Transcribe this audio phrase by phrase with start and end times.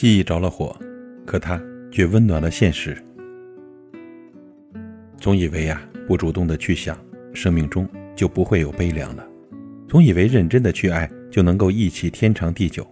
[0.00, 0.74] 记忆着了火，
[1.26, 1.60] 可它
[1.90, 2.96] 却温暖了现实。
[5.18, 5.78] 总以为呀，
[6.08, 6.98] 不主动的去想，
[7.34, 9.22] 生命中就不会有悲凉了；
[9.86, 12.86] 总以为认真的去爱，就能够一起天长地久。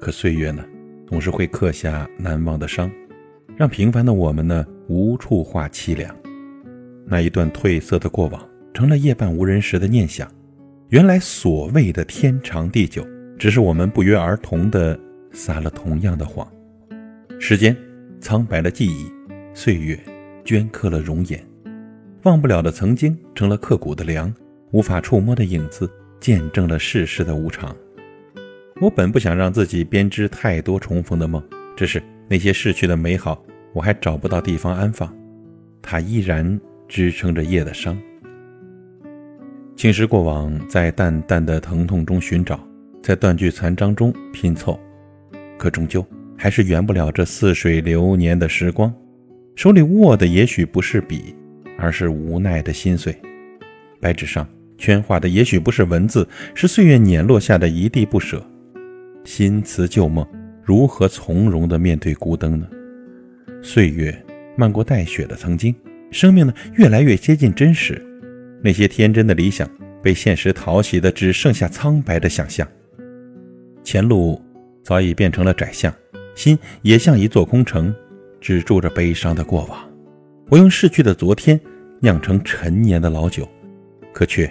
[0.00, 0.64] 可岁月呢，
[1.06, 2.90] 总是会刻下难忘的伤，
[3.56, 6.12] 让平凡的我们呢，无处话凄凉。
[7.06, 10.28] 那一段褪色的过往，成了夜半无人时的念想。
[10.88, 13.06] 原来所谓的天长地久，
[13.38, 14.98] 只是我们不约而同的
[15.32, 16.50] 撒了同样的谎。
[17.38, 17.76] 时间
[18.20, 19.10] 苍白了记忆，
[19.54, 19.98] 岁月
[20.44, 21.42] 镌刻了容颜，
[22.24, 24.32] 忘不了的曾经成了刻骨的梁，
[24.72, 25.90] 无法触摸的影子
[26.20, 27.74] 见证了世事的无常。
[28.80, 31.42] 我本不想让自己编织太多重逢的梦，
[31.76, 35.14] 只是那些逝去的美好，我还找不到地方安放，
[35.82, 37.96] 它依然支撑着夜的伤。
[39.76, 42.60] 侵蚀过往，在淡淡的疼痛中寻找，
[43.02, 44.78] 在断句残章中拼凑，
[45.60, 46.04] 可终究
[46.38, 48.90] 还是圆不了这似水流年的时光。
[49.54, 51.34] 手里握的也许不是笔，
[51.76, 53.14] 而是无奈的心碎。
[54.00, 58.42] 白纸上圈画的也许不是文字，是岁月碾落下的一地不舍。
[59.22, 60.26] 新词旧梦，
[60.64, 62.66] 如何从容地面对孤灯呢？
[63.60, 64.16] 岁月
[64.56, 65.74] 漫过带雪的曾经，
[66.10, 68.02] 生命呢越来越接近真实。
[68.62, 69.68] 那些天真的理想，
[70.02, 72.66] 被现实淘洗的只剩下苍白的想象。
[73.84, 74.42] 前路
[74.82, 75.92] 早已变成了窄巷，
[76.34, 77.94] 心也像一座空城，
[78.40, 79.78] 只住着悲伤的过往。
[80.48, 81.60] 我用逝去的昨天
[82.00, 83.48] 酿成陈年的老酒，
[84.12, 84.50] 可却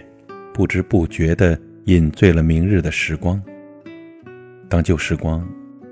[0.54, 3.42] 不知不觉地饮醉了明日的时光。
[4.68, 5.48] 当旧时光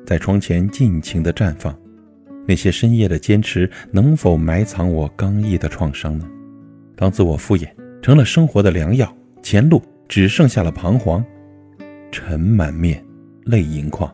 [0.06, 1.78] 在窗前尽情地绽放，
[2.48, 6.26] 那些深夜的坚持能否埋藏我刚毅的创伤呢？
[6.96, 7.68] 当自我敷衍。
[8.00, 11.26] 成了生活的良药，前路只剩下了彷徨，
[12.09, 13.03] 尘满面，
[13.46, 14.09] 泪盈眶。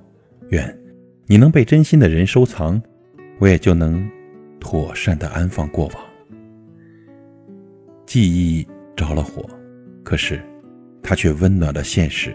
[0.53, 0.79] 愿
[1.25, 2.79] 你能被真心的人收藏，
[3.39, 4.07] 我也就能
[4.59, 6.03] 妥善的安放过往。
[8.05, 8.63] 记忆
[8.95, 9.43] 着了火，
[10.03, 10.39] 可是
[11.01, 12.31] 它却温暖了现实。